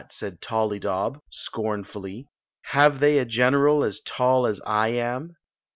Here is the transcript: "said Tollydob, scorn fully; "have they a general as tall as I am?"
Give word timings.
"said 0.09 0.41
Tollydob, 0.41 1.19
scorn 1.29 1.83
fully; 1.83 2.27
"have 2.63 2.99
they 2.99 3.19
a 3.19 3.23
general 3.25 3.83
as 3.83 3.99
tall 4.03 4.47
as 4.47 4.59
I 4.65 4.87
am?" 4.87 5.35